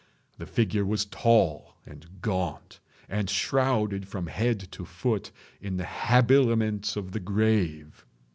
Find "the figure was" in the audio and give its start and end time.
0.39-1.05